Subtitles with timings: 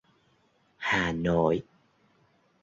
[0.77, 1.63] Hà Nội